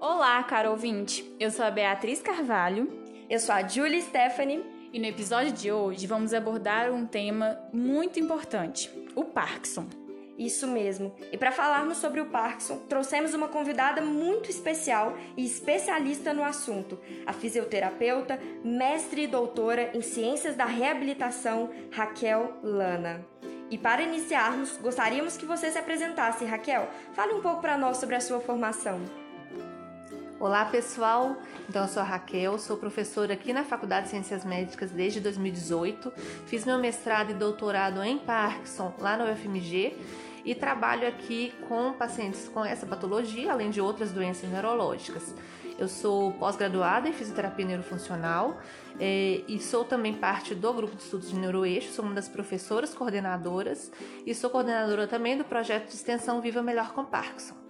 [0.00, 1.28] Olá, caro ouvinte.
[1.40, 2.88] Eu sou a Beatriz Carvalho.
[3.28, 4.64] Eu sou a Julie Stephanie.
[4.92, 9.88] E no episódio de hoje vamos abordar um tema muito importante: o Parkinson.
[10.38, 11.12] Isso mesmo.
[11.32, 16.96] E para falarmos sobre o Parkinson, trouxemos uma convidada muito especial e especialista no assunto,
[17.26, 23.26] a fisioterapeuta, mestre e doutora em ciências da reabilitação, Raquel Lana.
[23.68, 26.88] E para iniciarmos, gostaríamos que você se apresentasse, Raquel.
[27.14, 29.27] Fale um pouco para nós sobre a sua formação.
[30.40, 31.36] Olá pessoal,
[31.68, 36.12] então eu sou a Raquel, sou professora aqui na Faculdade de Ciências Médicas desde 2018,
[36.46, 39.96] fiz meu mestrado e doutorado em Parkinson lá na UFMG
[40.44, 45.34] e trabalho aqui com pacientes com essa patologia, além de outras doenças neurológicas.
[45.76, 48.60] Eu sou pós-graduada em fisioterapia neurofuncional
[49.00, 52.94] é, e sou também parte do grupo de estudos de neuroeixo, sou uma das professoras
[52.94, 53.90] coordenadoras
[54.24, 57.67] e sou coordenadora também do projeto de extensão Viva Melhor com Parkinson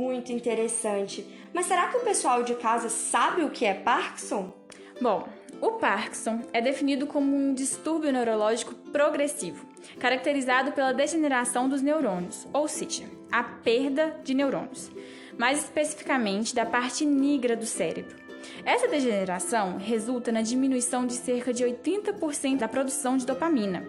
[0.00, 1.26] muito interessante.
[1.52, 4.52] Mas será que o pessoal de casa sabe o que é Parkinson?
[5.00, 5.28] Bom,
[5.60, 9.66] o Parkinson é definido como um distúrbio neurológico progressivo,
[9.98, 14.90] caracterizado pela degeneração dos neurônios, ou seja, a perda de neurônios,
[15.38, 18.29] mais especificamente da parte negra do cérebro.
[18.64, 23.84] Essa degeneração resulta na diminuição de cerca de 80% da produção de dopamina,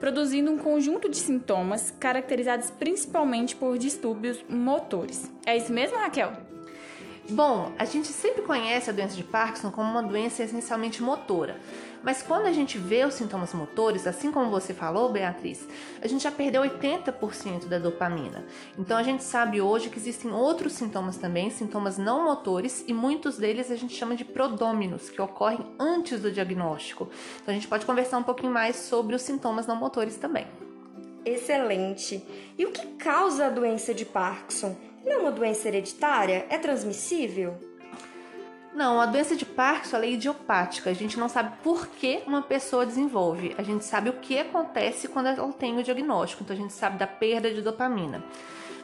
[0.00, 5.30] produzindo um conjunto de sintomas caracterizados principalmente por distúrbios motores.
[5.46, 6.53] É isso mesmo, Raquel?
[7.30, 11.58] Bom, a gente sempre conhece a doença de Parkinson como uma doença essencialmente motora.
[12.02, 15.66] Mas quando a gente vê os sintomas motores, assim como você falou, Beatriz,
[16.02, 18.44] a gente já perdeu 80% da dopamina.
[18.78, 23.38] Então a gente sabe hoje que existem outros sintomas também, sintomas não motores, e muitos
[23.38, 27.08] deles a gente chama de prodôminos, que ocorrem antes do diagnóstico.
[27.40, 30.46] Então a gente pode conversar um pouquinho mais sobre os sintomas não motores também.
[31.24, 32.22] Excelente!
[32.58, 34.76] E o que causa a doença de Parkinson?
[35.04, 36.46] Não é uma doença hereditária?
[36.48, 37.54] É transmissível?
[38.74, 40.90] Não, a doença de Parkinson é idiopática.
[40.90, 43.54] A gente não sabe por que uma pessoa desenvolve.
[43.56, 46.42] A gente sabe o que acontece quando ela tem o diagnóstico.
[46.42, 48.24] Então a gente sabe da perda de dopamina.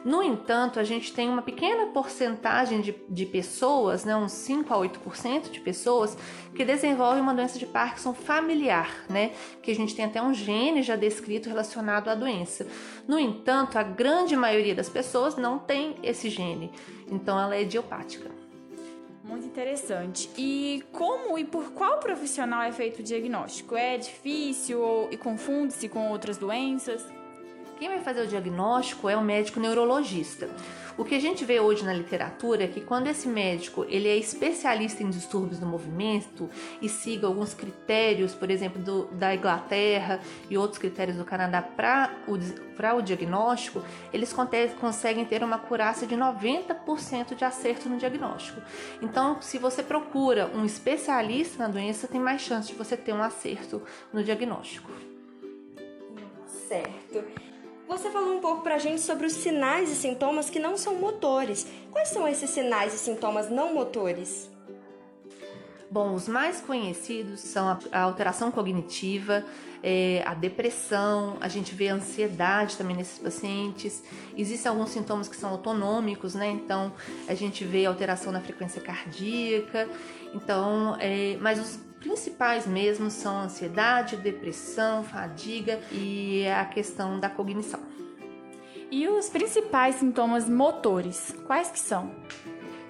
[0.03, 4.77] No entanto, a gente tem uma pequena porcentagem de, de pessoas, né, uns 5 a
[4.77, 6.17] 8% de pessoas,
[6.55, 10.81] que desenvolvem uma doença de Parkinson familiar, né, que a gente tem até um gene
[10.81, 12.65] já descrito relacionado à doença.
[13.07, 16.71] No entanto, a grande maioria das pessoas não tem esse gene,
[17.07, 18.31] então ela é idiopática.
[19.23, 20.29] Muito interessante.
[20.35, 23.77] E como e por qual profissional é feito o diagnóstico?
[23.77, 27.05] É difícil ou, e confunde-se com outras doenças?
[27.81, 30.47] Quem vai fazer o diagnóstico é o médico neurologista.
[30.95, 34.15] O que a gente vê hoje na literatura é que quando esse médico ele é
[34.15, 36.47] especialista em distúrbios do movimento
[36.79, 42.13] e siga alguns critérios, por exemplo, do, da Inglaterra e outros critérios do Canadá para
[42.27, 44.31] o, o diagnóstico, eles
[44.79, 48.61] conseguem ter uma curácia de 90% de acerto no diagnóstico.
[49.01, 53.23] Então, se você procura um especialista na doença, tem mais chance de você ter um
[53.23, 53.81] acerto
[54.13, 54.91] no diagnóstico.
[56.45, 57.50] Certo.
[57.91, 61.67] Você falou um pouco pra gente sobre os sinais e sintomas que não são motores.
[61.91, 64.49] Quais são esses sinais e sintomas não motores?
[65.89, 69.43] Bom, os mais conhecidos são a alteração cognitiva,
[69.83, 74.01] é, a depressão, a gente vê a ansiedade também nesses pacientes.
[74.37, 76.49] Existem alguns sintomas que são autonômicos, né?
[76.49, 76.93] Então
[77.27, 79.89] a gente vê alteração na frequência cardíaca.
[80.33, 87.79] Então, é, mas os principais mesmo são ansiedade, depressão, fadiga e a questão da cognição.
[88.89, 92.11] E os principais sintomas motores, quais que são?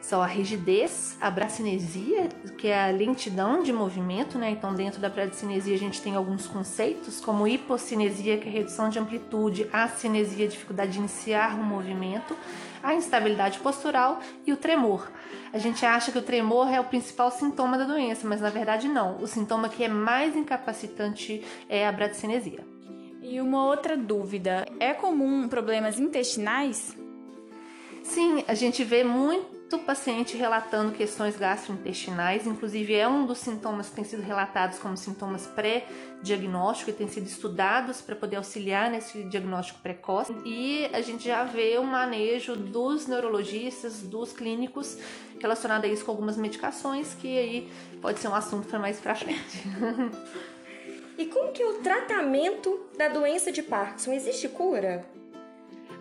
[0.02, 4.50] São a rigidez, a bracinesia, que é a lentidão de movimento, né?
[4.50, 8.98] Então, dentro da bracinesia a gente tem alguns conceitos, como hipocinesia, que é redução de
[8.98, 12.36] amplitude, a cinesia, dificuldade de iniciar o movimento,
[12.82, 15.12] a instabilidade postural e o tremor.
[15.54, 18.88] A gente acha que o tremor é o principal sintoma da doença, mas na verdade
[18.88, 19.18] não.
[19.22, 22.66] O sintoma que é mais incapacitante é a bradicinesia.
[23.22, 26.98] E uma outra dúvida: é comum problemas intestinais?
[28.04, 33.96] Sim, a gente vê muito paciente relatando questões gastrointestinais, inclusive é um dos sintomas que
[33.96, 39.80] tem sido relatados como sintomas pré-diagnóstico e tem sido estudados para poder auxiliar nesse diagnóstico
[39.80, 40.36] precoce.
[40.46, 44.98] E a gente já vê o manejo dos neurologistas, dos clínicos
[45.40, 47.72] relacionado a isso com algumas medicações, que aí
[48.02, 49.64] pode ser um assunto para mais para frente.
[51.18, 54.14] e como que é o tratamento da doença de Parkinson?
[54.14, 55.06] Existe cura?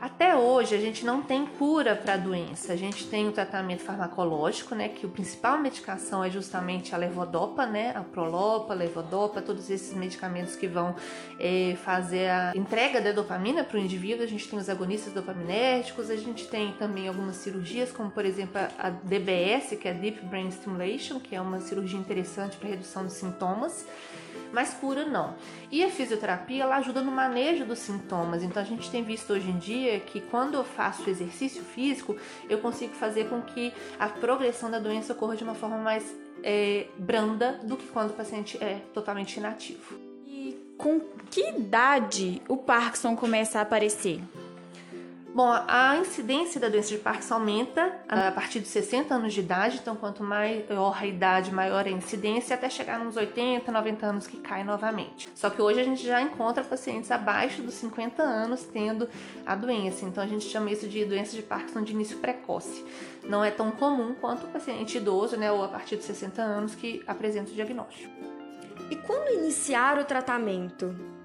[0.00, 2.72] Até hoje a gente não tem cura para a doença.
[2.72, 7.66] A gente tem o tratamento farmacológico, né, que o principal medicação é justamente a levodopa,
[7.66, 10.96] né, a prolopa, a levodopa, todos esses medicamentos que vão
[11.38, 14.24] é, fazer a entrega da dopamina para o indivíduo.
[14.24, 18.58] A gente tem os agonistas dopaminérgicos, a gente tem também algumas cirurgias, como por exemplo
[18.78, 23.12] a DBS, que é Deep Brain Stimulation, que é uma cirurgia interessante para redução dos
[23.12, 23.84] sintomas
[24.52, 25.34] mas cura não.
[25.70, 28.42] E a fisioterapia ela ajuda no manejo dos sintomas.
[28.42, 32.16] Então a gente tem visto hoje em dia que quando eu faço exercício físico,
[32.48, 36.04] eu consigo fazer com que a progressão da doença ocorra de uma forma mais
[36.42, 39.98] é, branda do que quando o paciente é totalmente inativo.
[40.26, 41.00] E com
[41.30, 44.20] que idade o Parkinson começa a aparecer?
[45.32, 49.78] Bom, a incidência da doença de Parkinson aumenta a partir dos 60 anos de idade,
[49.80, 54.38] então quanto maior a idade, maior a incidência, até chegar nos 80, 90 anos que
[54.38, 55.28] cai novamente.
[55.36, 59.08] Só que hoje a gente já encontra pacientes abaixo dos 50 anos tendo
[59.46, 62.84] a doença, então a gente chama isso de doença de Parkinson de início precoce.
[63.22, 66.74] Não é tão comum quanto o paciente idoso, né, ou a partir dos 60 anos
[66.74, 68.12] que apresenta o diagnóstico.
[68.90, 71.19] E quando iniciar o tratamento?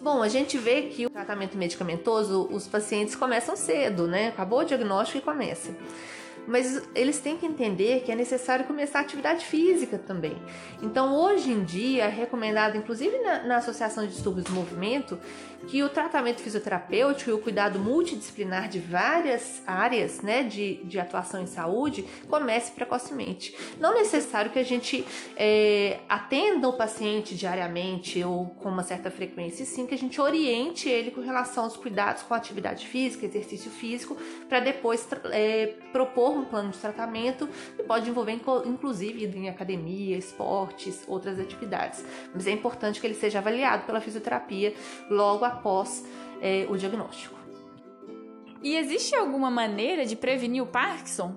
[0.00, 4.28] Bom, a gente vê que o tratamento medicamentoso, os pacientes começam cedo, né?
[4.28, 5.74] Acabou o diagnóstico e começa
[6.46, 10.36] mas eles têm que entender que é necessário começar a atividade física também.
[10.82, 15.18] Então, hoje em dia, é recomendado, inclusive na, na Associação de Distúrbios do Movimento,
[15.66, 21.42] que o tratamento fisioterapêutico e o cuidado multidisciplinar de várias áreas né, de, de atuação
[21.42, 23.56] em saúde comece precocemente.
[23.80, 25.04] Não é necessário que a gente
[25.36, 30.20] é, atenda o paciente diariamente ou com uma certa frequência, e sim que a gente
[30.20, 34.16] oriente ele com relação aos cuidados com atividade física, exercício físico,
[34.48, 37.48] para depois é, propor um plano de tratamento
[37.78, 42.04] e pode envolver inclusive ir em academia, esportes, outras atividades.
[42.34, 44.74] Mas é importante que ele seja avaliado pela fisioterapia
[45.10, 46.04] logo após
[46.40, 47.36] é, o diagnóstico.
[48.62, 51.36] E existe alguma maneira de prevenir o Parkinson?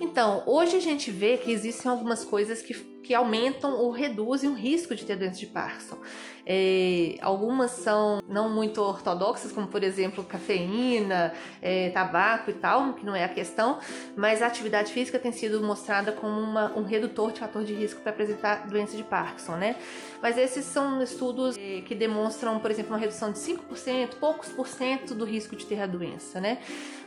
[0.00, 4.54] Então, hoje a gente vê que existem algumas coisas que, que aumentam ou reduzem o
[4.54, 5.98] risco de ter doença de Parkinson.
[6.44, 13.06] É, algumas são não muito ortodoxas, como por exemplo cafeína, é, tabaco e tal, que
[13.06, 13.78] não é a questão,
[14.16, 18.00] mas a atividade física tem sido mostrada como uma, um redutor de fator de risco
[18.00, 19.76] para apresentar doença de Parkinson, né?
[20.20, 24.66] Mas esses são estudos é, que demonstram, por exemplo, uma redução de 5%, poucos por
[24.66, 26.58] cento do risco de ter a doença, né?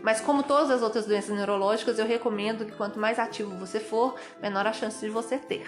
[0.01, 4.15] Mas como todas as outras doenças neurológicas, eu recomendo que quanto mais ativo você for,
[4.41, 5.65] menor a chance de você ter.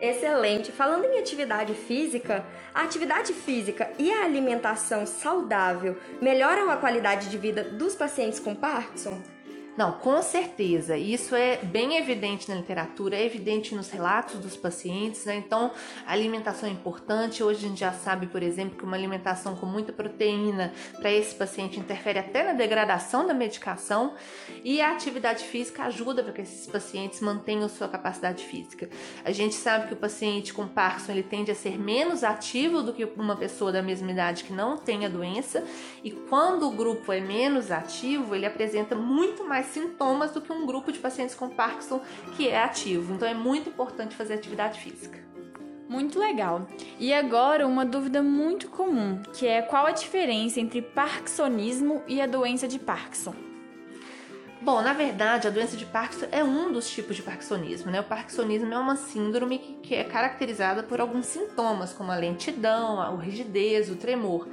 [0.00, 0.70] Excelente.
[0.72, 2.44] Falando em atividade física,
[2.74, 8.54] a atividade física e a alimentação saudável melhoram a qualidade de vida dos pacientes com
[8.54, 9.35] Parkinson?
[9.76, 10.96] Não, com certeza.
[10.96, 15.36] Isso é bem evidente na literatura, é evidente nos relatos dos pacientes, né?
[15.36, 15.70] Então,
[16.06, 17.42] a alimentação é importante.
[17.42, 21.34] Hoje a gente já sabe, por exemplo, que uma alimentação com muita proteína para esse
[21.34, 24.14] paciente interfere até na degradação da medicação
[24.64, 28.88] e a atividade física ajuda para que esses pacientes mantenham sua capacidade física.
[29.26, 32.94] A gente sabe que o paciente com Parkinson ele tende a ser menos ativo do
[32.94, 35.62] que uma pessoa da mesma idade que não tem a doença
[36.02, 40.52] e quando o grupo é menos ativo, ele apresenta muito mais mais sintomas do que
[40.52, 42.00] um grupo de pacientes com Parkinson
[42.36, 43.14] que é ativo.
[43.14, 45.18] Então é muito importante fazer atividade física.
[45.88, 46.66] Muito legal.
[46.98, 52.26] E agora uma dúvida muito comum, que é qual a diferença entre parkinsonismo e a
[52.26, 53.34] doença de Parkinson?
[54.60, 58.00] Bom, na verdade, a doença de Parkinson é um dos tipos de parkinsonismo, né?
[58.00, 63.00] O parkinsonismo é uma síndrome que, que é caracterizada por alguns sintomas, como a lentidão,
[63.00, 64.48] a rigidez, o tremor.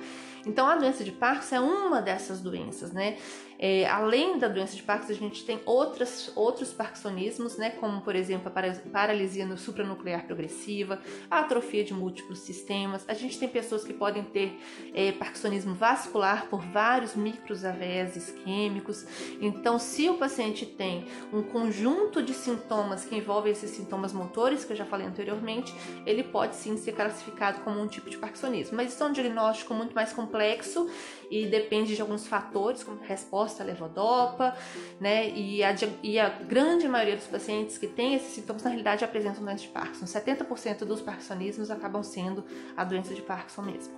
[0.46, 3.18] Então, a doença de Parkinson é uma dessas doenças, né?
[3.66, 8.14] É, além da doença de Parkinson, a gente tem outras, outros parkinsonismos, né, como por
[8.14, 11.00] exemplo a paralisia no supranuclear progressiva,
[11.32, 13.06] a atrofia de múltiplos sistemas.
[13.08, 14.60] A gente tem pessoas que podem ter
[14.94, 19.06] é, parkinsonismo vascular por vários micros AVEs isquêmicos.
[19.40, 24.74] Então, se o paciente tem um conjunto de sintomas que envolvem esses sintomas motores, que
[24.74, 25.74] eu já falei anteriormente,
[26.06, 28.76] ele pode sim ser classificado como um tipo de parkinsonismo.
[28.76, 30.90] Mas isso é um diagnóstico muito mais complexo
[31.34, 34.56] e depende de alguns fatores, como resposta à levodopa,
[35.00, 35.28] né?
[35.30, 35.74] E a,
[36.04, 39.70] e a grande maioria dos pacientes que têm esses sintomas, na realidade, apresentam doença de
[39.70, 40.06] Parkinson.
[40.06, 42.46] 70% dos parkinsonismos acabam sendo
[42.78, 43.94] a doença de Parkinson mesmo.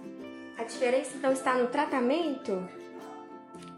[0.58, 2.66] A diferença, então, está no tratamento?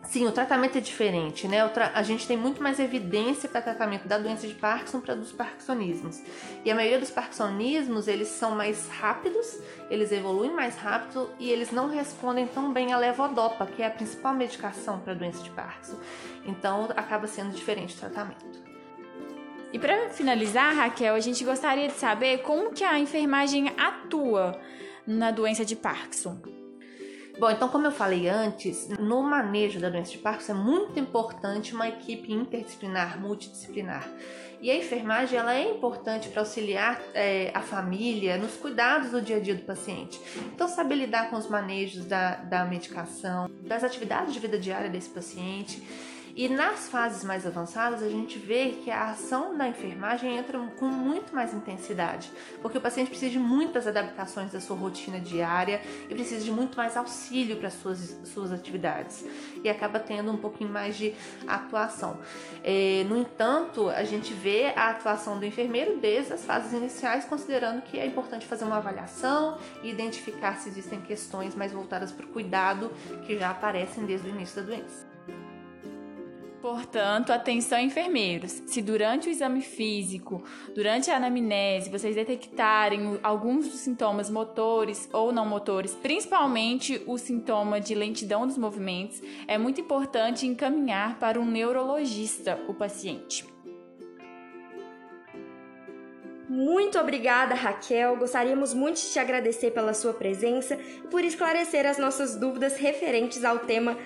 [0.08, 1.70] Sim, o tratamento é diferente, né?
[1.94, 6.24] A gente tem muito mais evidência para tratamento da doença de Parkinson para dos parkinsonismos.
[6.64, 11.72] E a maioria dos parkinsonismos, eles são mais rápidos, eles evoluem mais rápido e eles
[11.72, 15.50] não respondem tão bem à levodopa, que é a principal medicação para a doença de
[15.50, 16.00] Parkinson.
[16.46, 18.46] Então, acaba sendo diferente o tratamento.
[19.74, 24.58] E para finalizar, Raquel, a gente gostaria de saber como que a enfermagem atua
[25.06, 26.57] na doença de Parkinson.
[27.40, 31.76] Bom, então como eu falei antes, no manejo da doença de Parkinson é muito importante
[31.76, 34.10] uma equipe interdisciplinar, multidisciplinar.
[34.60, 39.38] E a enfermagem ela é importante para auxiliar é, a família nos cuidados do dia
[39.38, 40.20] a dia do paciente.
[40.52, 45.10] Então, saber lidar com os manejos da, da medicação, das atividades de vida diária desse
[45.10, 45.84] paciente
[46.38, 50.86] e nas fases mais avançadas, a gente vê que a ação da enfermagem entra com
[50.86, 56.14] muito mais intensidade, porque o paciente precisa de muitas adaptações da sua rotina diária e
[56.14, 59.26] precisa de muito mais auxílio para suas suas atividades
[59.64, 61.16] e acaba tendo um pouquinho mais de
[61.48, 62.20] atuação.
[62.64, 67.82] É, no entanto, a gente vê a atuação do enfermeiro desde as fases iniciais, considerando
[67.82, 72.30] que é importante fazer uma avaliação e identificar se existem questões mais voltadas para o
[72.30, 72.92] cuidado
[73.26, 75.07] que já aparecem desde o início da doença.
[76.78, 78.52] Portanto, atenção enfermeiros.
[78.68, 80.44] Se durante o exame físico,
[80.76, 87.82] durante a anamnese, vocês detectarem alguns dos sintomas motores ou não motores, principalmente o sintoma
[87.82, 93.44] de lentidão dos movimentos, é muito importante encaminhar para um neurologista o paciente.
[96.48, 98.16] Muito obrigada, Raquel.
[98.18, 103.44] Gostaríamos muito de te agradecer pela sua presença e por esclarecer as nossas dúvidas referentes
[103.44, 103.98] ao tema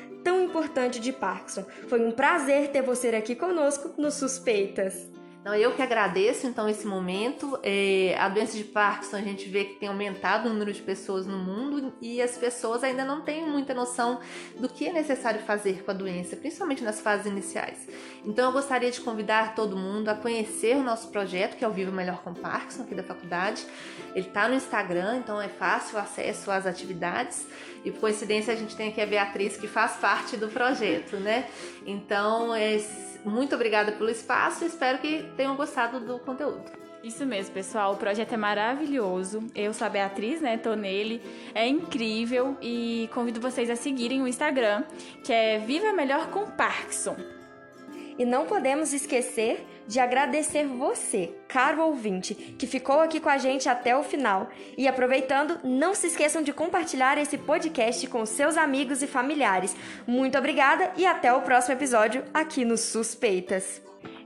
[0.52, 1.64] importante de Parkinson.
[1.88, 5.10] Foi um prazer ter você aqui conosco no Suspeitas.
[5.42, 7.58] Então, eu que agradeço então esse momento.
[7.64, 11.26] É, a doença de Parkinson a gente vê que tem aumentado o número de pessoas
[11.26, 14.20] no mundo e as pessoas ainda não têm muita noção
[14.60, 17.88] do que é necessário fazer com a doença, principalmente nas fases iniciais.
[18.24, 21.72] Então, eu gostaria de convidar todo mundo a conhecer o nosso projeto, que é o
[21.72, 23.66] Vivo Melhor com Parkinson, aqui da faculdade.
[24.14, 27.48] Ele está no Instagram, então é fácil o acesso às atividades.
[27.84, 31.48] E por coincidência, a gente tem aqui a Beatriz, que faz parte do projeto, né?
[31.86, 32.78] Então, é
[33.26, 36.82] muito obrigada pelo espaço espero que tenham gostado do conteúdo.
[37.04, 37.94] Isso mesmo, pessoal.
[37.94, 39.44] O projeto é maravilhoso.
[39.56, 40.58] Eu sou a Beatriz, né?
[40.58, 41.20] Tô nele.
[41.54, 44.84] É incrível e convido vocês a seguirem o Instagram,
[45.24, 47.41] que é Viva Melhor com Parkinson.
[48.18, 53.68] E não podemos esquecer de agradecer você, caro ouvinte, que ficou aqui com a gente
[53.68, 54.50] até o final.
[54.78, 59.76] E aproveitando, não se esqueçam de compartilhar esse podcast com seus amigos e familiares.
[60.08, 63.82] Muito obrigada e até o próximo episódio aqui no Suspeitas.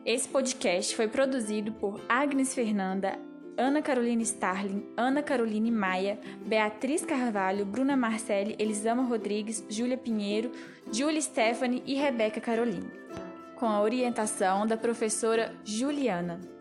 [0.06, 3.18] Esse podcast foi produzido por Agnes Fernanda,
[3.58, 10.52] Ana Carolina Starling, Ana Caroline Maia, Beatriz Carvalho, Bruna Marcelli, Elisama Rodrigues, Júlia Pinheiro,
[10.92, 13.05] Júlia Stephanie e Rebeca Caroline
[13.56, 16.55] com a orientação da professora Juliana.